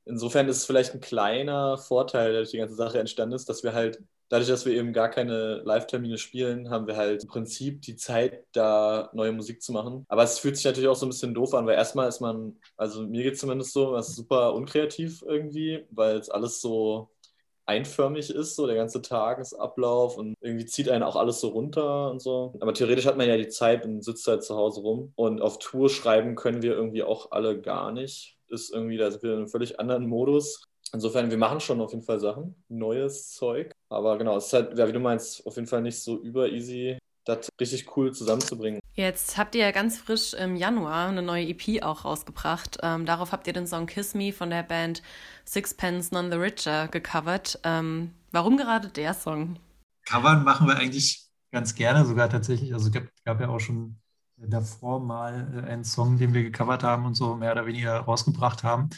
Insofern 0.05 0.47
ist 0.49 0.57
es 0.57 0.65
vielleicht 0.65 0.93
ein 0.95 1.01
kleiner 1.01 1.77
Vorteil, 1.77 2.31
der 2.31 2.41
durch 2.41 2.51
die 2.51 2.57
ganze 2.57 2.75
Sache 2.75 2.99
entstanden 2.99 3.35
ist, 3.35 3.49
dass 3.49 3.63
wir 3.63 3.73
halt, 3.73 3.99
dadurch, 4.31 4.47
dass 4.47 4.65
wir 4.65 4.73
eben 4.73 4.93
gar 4.93 5.09
keine 5.09 5.57
Live-Termine 5.65 6.17
spielen, 6.17 6.69
haben 6.69 6.87
wir 6.87 6.95
halt 6.95 7.23
im 7.23 7.29
Prinzip 7.29 7.81
die 7.81 7.97
Zeit, 7.97 8.45
da 8.53 9.09
neue 9.13 9.33
Musik 9.33 9.61
zu 9.61 9.73
machen. 9.73 10.05
Aber 10.07 10.23
es 10.23 10.39
fühlt 10.39 10.55
sich 10.55 10.65
natürlich 10.65 10.87
auch 10.87 10.95
so 10.95 11.05
ein 11.05 11.09
bisschen 11.09 11.33
doof 11.33 11.53
an, 11.53 11.65
weil 11.65 11.75
erstmal 11.75 12.07
ist 12.07 12.21
man, 12.21 12.57
also 12.77 13.05
mir 13.05 13.23
geht 13.23 13.33
es 13.33 13.41
zumindest 13.41 13.73
so, 13.73 13.95
es 13.95 14.09
ist 14.09 14.15
super 14.15 14.53
unkreativ 14.53 15.21
irgendwie, 15.27 15.85
weil 15.91 16.15
es 16.15 16.29
alles 16.29 16.61
so 16.61 17.09
einförmig 17.65 18.29
ist, 18.29 18.55
so 18.55 18.67
der 18.67 18.75
ganze 18.77 19.01
Tagesablauf 19.01 20.17
und 20.17 20.35
irgendwie 20.39 20.65
zieht 20.65 20.89
einen 20.89 21.03
auch 21.03 21.15
alles 21.17 21.41
so 21.41 21.49
runter 21.49 22.09
und 22.09 22.21
so. 22.21 22.53
Aber 22.61 22.73
theoretisch 22.73 23.05
hat 23.05 23.17
man 23.17 23.27
ja 23.27 23.37
die 23.37 23.49
Zeit 23.49 23.85
und 23.85 24.03
sitzt 24.03 24.27
halt 24.27 24.43
zu 24.43 24.55
Hause 24.55 24.81
rum. 24.81 25.11
Und 25.15 25.41
auf 25.41 25.59
Tour 25.59 25.89
schreiben 25.89 26.35
können 26.35 26.61
wir 26.61 26.73
irgendwie 26.73 27.03
auch 27.03 27.31
alle 27.31 27.59
gar 27.59 27.91
nicht. 27.91 28.37
Ist 28.47 28.73
irgendwie, 28.73 28.97
da 28.97 29.11
sind 29.11 29.23
wir 29.23 29.31
in 29.33 29.37
einem 29.39 29.47
völlig 29.47 29.79
anderen 29.79 30.07
Modus. 30.07 30.70
Insofern, 30.93 31.29
wir 31.31 31.37
machen 31.37 31.59
schon 31.59 31.79
auf 31.79 31.91
jeden 31.91 32.03
Fall 32.03 32.19
Sachen, 32.19 32.55
neues 32.67 33.33
Zeug. 33.33 33.71
Aber 33.89 34.17
genau, 34.17 34.37
es 34.37 34.47
ist 34.47 34.53
halt, 34.53 34.77
ja, 34.77 34.87
wie 34.87 34.91
du 34.91 34.99
meinst, 34.99 35.45
auf 35.47 35.55
jeden 35.55 35.67
Fall 35.67 35.81
nicht 35.81 35.99
so 35.99 36.21
über 36.21 36.49
easy, 36.49 36.97
das 37.25 37.49
richtig 37.59 37.95
cool 37.95 38.11
zusammenzubringen. 38.13 38.81
Jetzt 38.93 39.37
habt 39.37 39.55
ihr 39.55 39.61
ja 39.61 39.71
ganz 39.71 39.97
frisch 39.97 40.33
im 40.33 40.55
Januar 40.55 41.07
eine 41.07 41.21
neue 41.21 41.47
EP 41.47 41.81
auch 41.83 42.03
rausgebracht. 42.03 42.77
Ähm, 42.83 43.05
darauf 43.05 43.31
habt 43.31 43.47
ihr 43.47 43.53
den 43.53 43.67
Song 43.67 43.85
Kiss 43.85 44.13
Me 44.13 44.33
von 44.33 44.49
der 44.49 44.63
Band 44.63 45.01
Sixpence 45.45 46.11
None 46.11 46.29
the 46.29 46.37
Richer 46.37 46.87
gecovert. 46.89 47.59
Ähm, 47.63 48.11
warum 48.31 48.57
gerade 48.57 48.89
der 48.89 49.13
Song? 49.13 49.57
Covern 50.05 50.43
machen 50.43 50.67
wir 50.67 50.75
eigentlich 50.75 51.25
ganz 51.51 51.75
gerne, 51.75 52.05
sogar 52.05 52.29
tatsächlich. 52.29 52.73
Also 52.73 52.87
es 52.87 52.91
gab, 52.91 53.03
gab 53.23 53.39
ja 53.39 53.49
auch 53.49 53.59
schon 53.59 53.97
davor 54.35 54.99
mal 54.99 55.63
einen 55.67 55.83
Song, 55.83 56.17
den 56.17 56.33
wir 56.33 56.43
gecovert 56.43 56.83
haben 56.83 57.05
und 57.05 57.13
so 57.13 57.35
mehr 57.35 57.51
oder 57.51 57.65
weniger 57.65 57.97
rausgebracht 57.99 58.63
haben. 58.63 58.89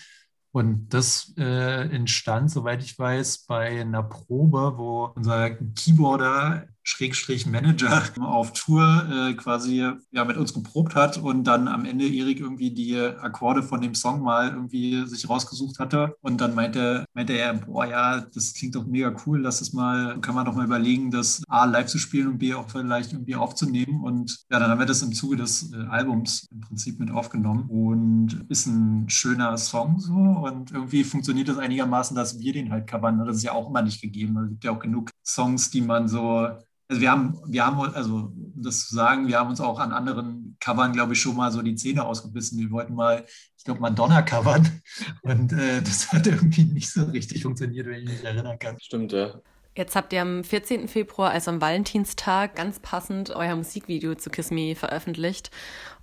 Und 0.54 0.94
das 0.94 1.34
äh, 1.36 1.90
entstand, 1.90 2.52
soweit 2.52 2.84
ich 2.84 2.98
weiß, 2.98 3.40
bei 3.48 3.82
einer 3.82 4.04
Probe, 4.04 4.78
wo 4.78 5.06
unser 5.16 5.50
Keyboarder 5.50 6.68
Schrägstrich 6.84 7.46
Manager 7.46 8.04
auf 8.22 8.54
Tour 8.54 9.06
äh, 9.10 9.34
quasi 9.34 9.90
ja, 10.12 10.26
mit 10.26 10.38
uns 10.38 10.54
geprobt 10.54 10.96
hat 10.96 11.18
und 11.18 11.46
dann 11.46 11.68
am 11.68 11.86
Ende 11.86 12.08
Erik 12.08 12.40
irgendwie 12.40 12.72
die 12.72 13.00
Akkorde 13.00 13.64
von 13.64 13.82
dem 13.82 13.96
Song 13.96 14.22
mal 14.22 14.50
irgendwie 14.50 15.06
sich 15.08 15.30
rausgesucht 15.30 15.80
hatte. 15.80 16.16
Und 16.22 16.42
dann 16.42 16.56
meinte, 16.56 17.06
meinte 17.14 17.34
er, 17.34 17.54
boah 17.54 17.86
ja, 17.86 18.20
das 18.22 18.54
klingt 18.54 18.76
doch 18.76 18.86
mega 18.86 19.16
cool, 19.26 19.42
lass 19.42 19.62
es 19.62 19.74
mal, 19.74 20.20
kann 20.22 20.36
man 20.36 20.46
doch 20.46 20.56
mal 20.56 20.66
überlegen, 20.66 21.12
das 21.12 21.42
A 21.48 21.66
live 21.66 21.88
zu 21.88 21.98
spielen 21.98 22.28
und 22.28 22.38
B 22.40 22.54
auch 22.54 22.70
vielleicht 22.70 23.14
irgendwie 23.14 23.36
aufzunehmen. 23.36 24.04
Und 24.04 24.46
ja, 24.52 24.60
dann 24.60 24.70
haben 24.70 24.80
wir 24.80 24.86
das 24.86 25.02
im 25.02 25.14
Zuge 25.14 25.38
des 25.38 25.72
äh, 25.74 25.78
Albums 25.90 26.48
im 26.52 26.62
Prinzip 26.62 27.00
mit 27.00 27.12
aufgenommen 27.12 27.70
und 27.70 28.46
ist 28.50 28.68
ein 28.68 29.10
schöner 29.10 29.58
Song 29.58 30.00
so 30.00 30.14
und 30.14 30.72
irgendwie 30.72 31.04
funktioniert 31.04 31.48
das 31.48 31.58
einigermaßen, 31.58 32.16
dass 32.16 32.40
wir 32.40 32.54
den 32.54 32.72
halt 32.72 32.88
covern. 32.88 33.26
Das 33.26 33.38
ist 33.38 33.44
ja 33.44 33.54
auch 33.54 33.70
immer 33.70 33.82
nicht 33.82 34.02
gegeben. 34.02 34.38
Es 34.38 34.50
gibt 34.50 34.64
ja 34.64 34.72
auch 34.72 34.80
genug 34.80 35.12
Songs, 35.24 35.70
die 35.70 35.82
man 35.82 36.08
so 36.08 36.50
also 36.94 37.02
wir 37.02 37.10
haben, 37.10 37.40
wir 37.48 37.66
haben, 37.66 37.80
also 37.96 38.32
das 38.56 38.88
zu 38.88 38.94
sagen, 38.94 39.28
wir 39.28 39.40
haben 39.40 39.50
uns 39.50 39.60
auch 39.60 39.80
an 39.80 39.92
anderen 39.92 40.56
Covern, 40.60 40.94
glaube 40.94 41.14
ich, 41.14 41.22
schon 41.22 41.36
mal 41.36 41.52
so 41.52 41.64
die 41.64 41.74
Zähne 41.74 42.06
ausgebissen. 42.06 42.60
Wir 42.60 42.70
wollten 42.70 42.94
mal, 42.94 43.26
ich 43.58 43.64
glaube, 43.64 43.82
Madonna 43.82 44.22
covern 44.22 44.82
und 45.24 45.54
äh, 45.54 45.82
das 45.82 46.14
hat 46.14 46.28
irgendwie 46.28 46.66
nicht 46.66 46.92
so 46.92 47.06
richtig 47.06 47.42
funktioniert, 47.42 47.88
wenn 47.88 48.04
ich 48.04 48.10
mich 48.10 48.24
erinnern 48.24 48.60
kann. 48.60 48.80
Stimmt, 48.80 49.12
ja. 49.12 49.34
Jetzt 49.76 49.96
habt 49.96 50.14
ihr 50.14 50.22
am 50.22 50.44
14. 50.44 50.88
Februar, 50.88 51.32
also 51.32 51.50
am 51.50 51.60
Valentinstag, 51.60 52.56
ganz 52.56 52.80
passend 52.80 53.32
euer 53.32 53.56
Musikvideo 53.56 54.14
zu 54.14 54.30
Kiss 54.30 54.52
Me 54.52 54.76
veröffentlicht. 54.76 55.50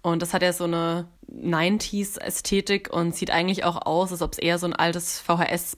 Und 0.02 0.22
das 0.22 0.34
hat 0.34 0.42
ja 0.42 0.52
so 0.52 0.64
eine 0.64 1.06
90s-Ästhetik 1.32 2.90
und 2.90 3.14
sieht 3.14 3.30
eigentlich 3.30 3.62
auch 3.62 3.86
aus, 3.86 4.10
als 4.10 4.22
ob 4.22 4.32
es 4.32 4.38
eher 4.38 4.58
so 4.58 4.66
ein 4.66 4.72
altes 4.72 5.20
VHS 5.20 5.76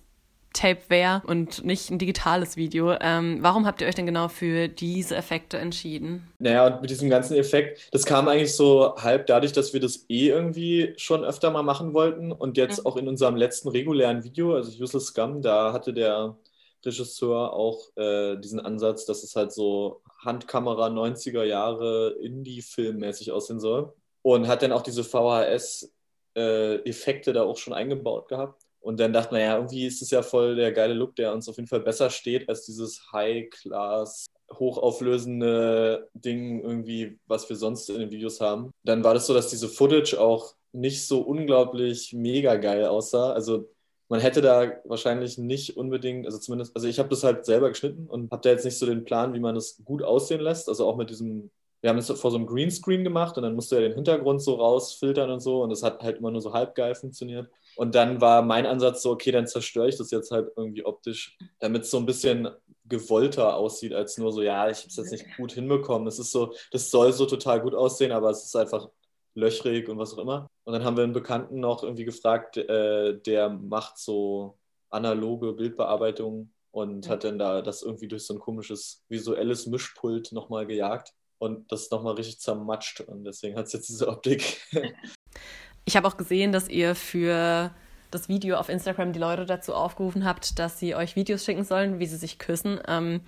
Tape 0.52 0.80
wäre 0.88 1.22
und 1.26 1.64
nicht 1.64 1.90
ein 1.90 1.98
digitales 1.98 2.56
Video. 2.56 2.94
Ähm, 3.00 3.38
warum 3.40 3.66
habt 3.66 3.80
ihr 3.80 3.88
euch 3.88 3.94
denn 3.94 4.06
genau 4.06 4.28
für 4.28 4.68
diese 4.68 5.16
Effekte 5.16 5.58
entschieden? 5.58 6.28
Naja, 6.38 6.66
und 6.66 6.80
mit 6.80 6.90
diesem 6.90 7.10
ganzen 7.10 7.36
Effekt, 7.36 7.88
das 7.92 8.04
kam 8.04 8.28
eigentlich 8.28 8.54
so 8.54 8.96
halb 8.96 9.26
dadurch, 9.26 9.52
dass 9.52 9.72
wir 9.72 9.80
das 9.80 10.04
eh 10.08 10.28
irgendwie 10.28 10.94
schon 10.96 11.24
öfter 11.24 11.50
mal 11.50 11.62
machen 11.62 11.94
wollten 11.94 12.32
und 12.32 12.56
jetzt 12.56 12.80
mhm. 12.80 12.86
auch 12.86 12.96
in 12.96 13.08
unserem 13.08 13.36
letzten 13.36 13.68
regulären 13.68 14.24
Video, 14.24 14.54
also 14.54 14.70
Useless 14.82 15.06
Scum, 15.06 15.42
da 15.42 15.72
hatte 15.72 15.92
der 15.92 16.36
Regisseur 16.84 17.52
auch 17.52 17.96
äh, 17.96 18.36
diesen 18.36 18.60
Ansatz, 18.60 19.06
dass 19.06 19.22
es 19.22 19.36
halt 19.36 19.52
so 19.52 20.02
Handkamera 20.18 20.88
90er 20.88 21.44
Jahre 21.44 22.16
Indie-Film-mäßig 22.20 23.30
aussehen 23.32 23.60
soll 23.60 23.92
und 24.22 24.48
hat 24.48 24.62
dann 24.62 24.72
auch 24.72 24.82
diese 24.82 25.04
VHS-Effekte 25.04 27.30
äh, 27.30 27.34
da 27.34 27.42
auch 27.42 27.56
schon 27.56 27.74
eingebaut 27.74 28.28
gehabt. 28.28 28.61
Und 28.82 28.98
dann 28.98 29.12
dachte 29.12 29.32
man, 29.32 29.40
ja, 29.40 29.56
irgendwie 29.56 29.86
ist 29.86 30.02
es 30.02 30.10
ja 30.10 30.22
voll 30.22 30.56
der 30.56 30.72
geile 30.72 30.94
Look, 30.94 31.14
der 31.16 31.32
uns 31.32 31.48
auf 31.48 31.56
jeden 31.56 31.68
Fall 31.68 31.80
besser 31.80 32.10
steht 32.10 32.48
als 32.48 32.66
dieses 32.66 33.12
High-Class, 33.12 34.26
hochauflösende 34.52 36.08
Ding 36.14 36.60
irgendwie, 36.62 37.18
was 37.26 37.48
wir 37.48 37.56
sonst 37.56 37.88
in 37.88 38.00
den 38.00 38.10
Videos 38.10 38.40
haben. 38.40 38.72
Dann 38.84 39.04
war 39.04 39.14
das 39.14 39.26
so, 39.26 39.34
dass 39.34 39.48
diese 39.48 39.68
Footage 39.68 40.20
auch 40.20 40.54
nicht 40.72 41.06
so 41.06 41.20
unglaublich 41.20 42.12
mega 42.12 42.56
geil 42.56 42.86
aussah. 42.86 43.32
Also 43.32 43.68
man 44.08 44.20
hätte 44.20 44.42
da 44.42 44.72
wahrscheinlich 44.84 45.38
nicht 45.38 45.76
unbedingt, 45.76 46.26
also 46.26 46.38
zumindest, 46.38 46.74
also 46.74 46.88
ich 46.88 46.98
habe 46.98 47.08
das 47.08 47.24
halt 47.24 47.46
selber 47.46 47.68
geschnitten 47.68 48.06
und 48.08 48.30
habe 48.30 48.42
da 48.42 48.50
jetzt 48.50 48.64
nicht 48.64 48.78
so 48.78 48.84
den 48.84 49.04
Plan, 49.04 49.32
wie 49.32 49.40
man 49.40 49.54
das 49.54 49.80
gut 49.84 50.02
aussehen 50.02 50.40
lässt. 50.40 50.68
Also 50.68 50.86
auch 50.86 50.96
mit 50.96 51.08
diesem, 51.08 51.50
wir 51.82 51.90
haben 51.90 51.98
es 51.98 52.08
vor 52.08 52.30
so 52.30 52.36
einem 52.36 52.46
Greenscreen 52.46 53.02
gemacht 53.02 53.36
und 53.36 53.42
dann 53.42 53.56
musste 53.56 53.74
er 53.74 53.82
den 53.82 53.94
Hintergrund 53.94 54.40
so 54.40 54.54
rausfiltern 54.54 55.30
und 55.30 55.40
so 55.40 55.62
und 55.62 55.70
das 55.70 55.82
hat 55.82 56.00
halt 56.00 56.18
immer 56.18 56.30
nur 56.30 56.40
so 56.40 56.52
halb 56.52 56.76
geil 56.76 56.94
funktioniert. 56.94 57.50
Und 57.76 57.94
dann 57.96 58.20
war 58.20 58.42
mein 58.42 58.66
Ansatz 58.66 59.02
so, 59.02 59.10
okay, 59.10 59.32
dann 59.32 59.48
zerstöre 59.48 59.88
ich 59.88 59.96
das 59.96 60.12
jetzt 60.12 60.30
halt 60.30 60.52
irgendwie 60.56 60.84
optisch, 60.84 61.36
damit 61.58 61.82
es 61.82 61.90
so 61.90 61.98
ein 61.98 62.06
bisschen 62.06 62.48
gewollter 62.84 63.56
aussieht, 63.56 63.94
als 63.94 64.16
nur 64.16 64.30
so, 64.32 64.42
ja, 64.42 64.70
ich 64.70 64.78
habe 64.78 64.88
es 64.88 64.96
jetzt 64.96 65.10
nicht 65.10 65.36
gut 65.36 65.52
hinbekommen. 65.52 66.06
Es 66.06 66.20
ist 66.20 66.30
so, 66.30 66.54
das 66.70 66.90
soll 66.90 67.12
so 67.12 67.26
total 67.26 67.60
gut 67.60 67.74
aussehen, 67.74 68.12
aber 68.12 68.30
es 68.30 68.44
ist 68.44 68.54
einfach 68.54 68.88
löchrig 69.34 69.88
und 69.88 69.98
was 69.98 70.14
auch 70.14 70.18
immer. 70.18 70.48
Und 70.64 70.74
dann 70.74 70.84
haben 70.84 70.96
wir 70.96 71.02
einen 71.04 71.12
Bekannten 71.12 71.58
noch 71.58 71.82
irgendwie 71.82 72.04
gefragt, 72.04 72.58
äh, 72.58 73.18
der 73.18 73.48
macht 73.48 73.98
so 73.98 74.56
analoge 74.90 75.54
Bildbearbeitung 75.54 76.52
und 76.70 77.08
hat 77.08 77.24
dann 77.24 77.38
da 77.38 77.60
das 77.62 77.82
irgendwie 77.82 78.08
durch 78.08 78.24
so 78.24 78.34
ein 78.34 78.40
komisches 78.40 79.02
visuelles 79.08 79.66
Mischpult 79.66 80.30
nochmal 80.32 80.66
gejagt 80.66 81.12
und 81.42 81.72
das 81.72 81.90
nochmal 81.90 82.14
richtig 82.14 82.38
zermatscht. 82.38 83.00
Und 83.00 83.24
deswegen 83.24 83.56
hat 83.56 83.66
es 83.66 83.72
jetzt 83.72 83.88
diese 83.88 84.06
Optik. 84.06 84.60
ich 85.84 85.96
habe 85.96 86.06
auch 86.06 86.16
gesehen, 86.16 86.52
dass 86.52 86.68
ihr 86.68 86.94
für 86.94 87.74
das 88.12 88.28
Video 88.28 88.56
auf 88.58 88.68
Instagram 88.68 89.12
die 89.12 89.18
Leute 89.18 89.44
dazu 89.44 89.74
aufgerufen 89.74 90.24
habt, 90.24 90.60
dass 90.60 90.78
sie 90.78 90.94
euch 90.94 91.16
Videos 91.16 91.44
schicken 91.44 91.64
sollen, 91.64 91.98
wie 91.98 92.06
sie 92.06 92.16
sich 92.16 92.38
küssen. 92.38 92.78
Ähm, 92.86 93.22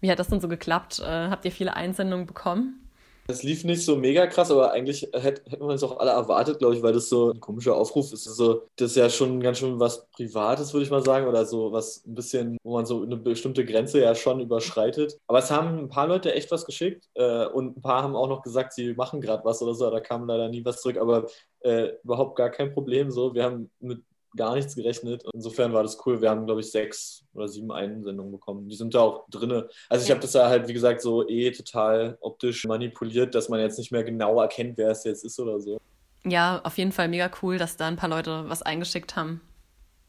wie 0.00 0.10
hat 0.10 0.18
das 0.18 0.26
denn 0.26 0.40
so 0.40 0.48
geklappt? 0.48 0.98
Äh, 0.98 1.04
habt 1.04 1.44
ihr 1.44 1.52
viele 1.52 1.76
Einsendungen 1.76 2.26
bekommen? 2.26 2.89
Es 3.28 3.44
lief 3.44 3.64
nicht 3.64 3.84
so 3.84 3.96
mega 3.96 4.26
krass, 4.26 4.50
aber 4.50 4.72
eigentlich 4.72 5.08
hätten 5.12 5.60
wir 5.60 5.74
es 5.74 5.84
auch 5.84 5.98
alle 5.98 6.10
erwartet, 6.10 6.58
glaube 6.58 6.74
ich, 6.74 6.82
weil 6.82 6.92
das 6.92 7.08
so 7.08 7.30
ein 7.30 7.38
komischer 7.38 7.76
Aufruf 7.76 8.12
ist. 8.12 8.24
So, 8.24 8.68
das 8.76 8.90
ist 8.90 8.96
ja 8.96 9.08
schon 9.08 9.40
ganz 9.40 9.58
schön 9.58 9.78
was 9.78 10.06
Privates, 10.10 10.72
würde 10.72 10.84
ich 10.84 10.90
mal 10.90 11.04
sagen, 11.04 11.28
oder 11.28 11.46
so 11.46 11.70
was 11.70 12.04
ein 12.06 12.14
bisschen, 12.14 12.58
wo 12.64 12.74
man 12.74 12.86
so 12.86 13.02
eine 13.02 13.16
bestimmte 13.16 13.64
Grenze 13.64 14.00
ja 14.00 14.14
schon 14.16 14.40
überschreitet. 14.40 15.16
Aber 15.28 15.38
es 15.38 15.50
haben 15.50 15.78
ein 15.78 15.88
paar 15.88 16.08
Leute 16.08 16.34
echt 16.34 16.50
was 16.50 16.64
geschickt 16.66 17.08
äh, 17.14 17.46
und 17.46 17.76
ein 17.76 17.82
paar 17.82 18.02
haben 18.02 18.16
auch 18.16 18.28
noch 18.28 18.42
gesagt, 18.42 18.72
sie 18.72 18.94
machen 18.94 19.20
gerade 19.20 19.44
was 19.44 19.62
oder 19.62 19.74
so. 19.74 19.88
Da 19.90 20.00
kam 20.00 20.26
leider 20.26 20.48
nie 20.48 20.64
was 20.64 20.80
zurück, 20.82 20.96
aber 20.98 21.26
äh, 21.60 21.90
überhaupt 22.02 22.36
gar 22.36 22.50
kein 22.50 22.72
Problem. 22.72 23.10
So, 23.12 23.34
wir 23.34 23.44
haben 23.44 23.70
mit 23.78 24.02
gar 24.36 24.54
nichts 24.54 24.76
gerechnet. 24.76 25.24
Insofern 25.32 25.72
war 25.72 25.82
das 25.82 25.98
cool. 26.06 26.20
Wir 26.20 26.30
haben, 26.30 26.46
glaube 26.46 26.60
ich, 26.60 26.70
sechs 26.70 27.24
oder 27.34 27.48
sieben 27.48 27.72
Einsendungen 27.72 28.32
bekommen. 28.32 28.68
Die 28.68 28.76
sind 28.76 28.94
da 28.94 29.00
auch 29.00 29.28
drin. 29.28 29.64
Also 29.88 30.04
ich 30.04 30.10
habe 30.10 30.20
das 30.20 30.32
ja 30.32 30.48
halt, 30.48 30.68
wie 30.68 30.72
gesagt, 30.72 31.00
so 31.00 31.28
eh 31.28 31.50
total 31.50 32.16
optisch 32.20 32.64
manipuliert, 32.66 33.34
dass 33.34 33.48
man 33.48 33.60
jetzt 33.60 33.78
nicht 33.78 33.92
mehr 33.92 34.04
genau 34.04 34.40
erkennt, 34.40 34.78
wer 34.78 34.90
es 34.90 35.04
jetzt 35.04 35.24
ist 35.24 35.38
oder 35.38 35.60
so. 35.60 35.80
Ja, 36.24 36.60
auf 36.64 36.76
jeden 36.78 36.92
Fall 36.92 37.08
mega 37.08 37.30
cool, 37.42 37.58
dass 37.58 37.76
da 37.76 37.88
ein 37.88 37.96
paar 37.96 38.10
Leute 38.10 38.44
was 38.48 38.62
eingeschickt 38.62 39.16
haben. 39.16 39.40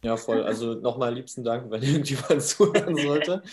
Ja, 0.04 0.18
voll. 0.18 0.44
Also 0.44 0.74
nochmal 0.74 1.14
liebsten 1.14 1.44
Dank, 1.44 1.70
wenn 1.72 1.84
irgendjemand 1.84 2.42
zuhören 2.42 2.96
sollte. 2.96 3.44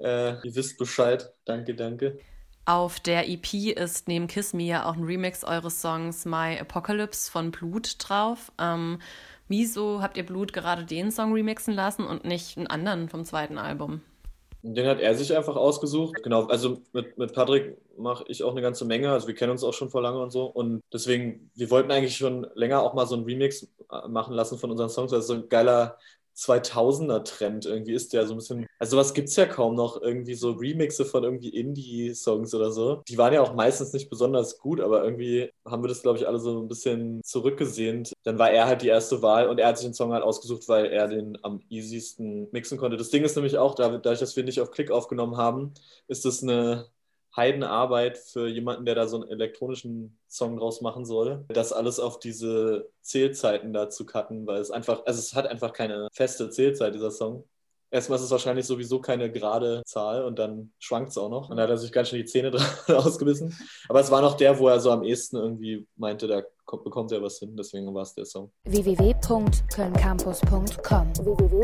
äh, 0.00 0.34
ihr 0.46 0.54
wisst 0.54 0.78
Bescheid. 0.78 1.32
Danke, 1.44 1.74
danke. 1.74 2.18
Auf 2.64 3.00
der 3.00 3.28
EP 3.28 3.54
ist 3.76 4.08
neben 4.08 4.26
Kiss 4.26 4.52
Me 4.52 4.64
ja 4.64 4.84
auch 4.84 4.94
ein 4.94 5.04
Remix 5.04 5.42
eures 5.42 5.80
Songs 5.80 6.26
My 6.26 6.58
Apocalypse 6.60 7.30
von 7.30 7.50
Blut 7.50 7.96
drauf. 7.98 8.52
Ähm, 8.58 8.98
Wieso 9.48 10.02
habt 10.02 10.16
ihr 10.16 10.26
Blut 10.26 10.52
gerade 10.52 10.84
den 10.84 11.10
Song 11.10 11.32
remixen 11.32 11.74
lassen 11.74 12.06
und 12.06 12.24
nicht 12.24 12.56
einen 12.56 12.66
anderen 12.66 13.08
vom 13.08 13.24
zweiten 13.24 13.58
Album? 13.58 14.02
Den 14.62 14.86
hat 14.86 15.00
er 15.00 15.14
sich 15.14 15.36
einfach 15.36 15.56
ausgesucht. 15.56 16.22
Genau, 16.22 16.46
also 16.46 16.82
mit, 16.92 17.16
mit 17.16 17.32
Patrick 17.32 17.78
mache 17.96 18.24
ich 18.28 18.42
auch 18.42 18.50
eine 18.50 18.60
ganze 18.60 18.84
Menge. 18.84 19.10
Also 19.10 19.28
wir 19.28 19.34
kennen 19.34 19.52
uns 19.52 19.62
auch 19.62 19.72
schon 19.72 19.88
vor 19.88 20.02
lange 20.02 20.20
und 20.20 20.30
so. 20.30 20.46
Und 20.46 20.82
deswegen, 20.92 21.50
wir 21.54 21.70
wollten 21.70 21.90
eigentlich 21.92 22.16
schon 22.16 22.46
länger 22.54 22.82
auch 22.82 22.92
mal 22.92 23.06
so 23.06 23.14
einen 23.14 23.24
Remix 23.24 23.68
äh, 23.90 24.08
machen 24.08 24.34
lassen 24.34 24.58
von 24.58 24.70
unseren 24.70 24.90
Songs. 24.90 25.12
Also 25.12 25.34
so 25.34 25.34
ein 25.34 25.48
geiler 25.48 25.96
2000er-Trend 26.38 27.66
irgendwie 27.66 27.94
ist 27.94 28.12
der 28.12 28.26
so 28.26 28.34
ein 28.34 28.38
bisschen. 28.38 28.66
Also 28.78 28.96
was 28.96 29.12
gibt 29.12 29.28
es 29.28 29.36
ja 29.36 29.46
kaum 29.46 29.74
noch, 29.74 30.00
irgendwie 30.00 30.34
so 30.34 30.52
Remixe 30.52 31.04
von 31.04 31.24
irgendwie 31.24 31.48
Indie-Songs 31.48 32.54
oder 32.54 32.70
so. 32.70 33.02
Die 33.08 33.18
waren 33.18 33.34
ja 33.34 33.42
auch 33.42 33.54
meistens 33.54 33.92
nicht 33.92 34.08
besonders 34.08 34.58
gut, 34.58 34.80
aber 34.80 35.02
irgendwie 35.02 35.50
haben 35.64 35.82
wir 35.82 35.88
das, 35.88 36.02
glaube 36.02 36.18
ich, 36.18 36.28
alle 36.28 36.38
so 36.38 36.60
ein 36.60 36.68
bisschen 36.68 37.20
zurückgesehnt. 37.24 38.12
Dann 38.22 38.38
war 38.38 38.50
er 38.50 38.66
halt 38.66 38.82
die 38.82 38.88
erste 38.88 39.20
Wahl 39.20 39.48
und 39.48 39.58
er 39.58 39.68
hat 39.68 39.78
sich 39.78 39.86
den 39.88 39.94
Song 39.94 40.12
halt 40.12 40.22
ausgesucht, 40.22 40.68
weil 40.68 40.86
er 40.86 41.08
den 41.08 41.36
am 41.42 41.60
easiesten 41.68 42.48
mixen 42.52 42.78
konnte. 42.78 42.96
Das 42.96 43.10
Ding 43.10 43.24
ist 43.24 43.34
nämlich 43.34 43.58
auch, 43.58 43.74
dadurch, 43.74 44.20
dass 44.20 44.36
wir 44.36 44.44
nicht 44.44 44.60
auf 44.60 44.70
Klick 44.70 44.90
aufgenommen 44.90 45.36
haben, 45.36 45.74
ist 46.06 46.24
das 46.24 46.42
eine 46.42 46.86
Heidenarbeit 47.38 48.18
für 48.18 48.48
jemanden, 48.48 48.84
der 48.84 48.96
da 48.96 49.06
so 49.06 49.20
einen 49.20 49.30
elektronischen 49.30 50.18
Song 50.28 50.58
draus 50.58 50.82
machen 50.82 51.06
soll, 51.06 51.46
das 51.48 51.72
alles 51.72 52.00
auf 52.00 52.18
diese 52.18 52.90
Zählzeiten 53.00 53.72
da 53.72 53.88
zu 53.88 54.04
cutten, 54.04 54.46
weil 54.46 54.60
es 54.60 54.70
einfach, 54.70 55.06
also 55.06 55.18
es 55.18 55.34
hat 55.34 55.46
einfach 55.46 55.72
keine 55.72 56.08
feste 56.12 56.50
Zählzeit, 56.50 56.94
dieser 56.94 57.10
Song. 57.10 57.44
Erstmal 57.90 58.18
ist 58.18 58.26
es 58.26 58.30
wahrscheinlich 58.30 58.66
sowieso 58.66 59.00
keine 59.00 59.32
gerade 59.32 59.80
Zahl 59.86 60.22
und 60.24 60.38
dann 60.38 60.72
schwankt 60.78 61.08
es 61.10 61.16
auch 61.16 61.30
noch. 61.30 61.48
Und 61.48 61.56
da 61.56 61.62
hat 61.62 61.70
er 61.70 61.78
sich 61.78 61.90
ganz 61.90 62.10
schön 62.10 62.18
die 62.18 62.26
Zähne 62.26 62.50
dran 62.86 62.96
ausgebissen. 62.96 63.56
Aber 63.88 64.00
es 64.00 64.10
war 64.10 64.20
noch 64.20 64.36
der, 64.36 64.58
wo 64.58 64.68
er 64.68 64.78
so 64.78 64.90
am 64.90 65.02
ehesten 65.02 65.36
irgendwie 65.36 65.86
meinte, 65.96 66.26
da 66.26 66.42
bekommt 66.84 67.12
er 67.12 67.22
was 67.22 67.38
hin. 67.38 67.56
Deswegen 67.56 67.94
war 67.94 68.02
es 68.02 68.12
der 68.12 68.26
Song. 68.26 68.52
www.kölncampus.com 68.64 71.12
www 71.24 71.62